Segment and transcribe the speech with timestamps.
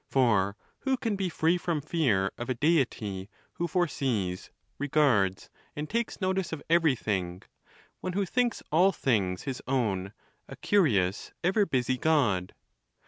[0.09, 6.19] For who can be free from fear of a Deity who foresees, regards, and takes
[6.19, 7.43] notice of everything;
[7.99, 10.13] one who thinks all things his own;
[10.47, 12.55] a curious, ever busy God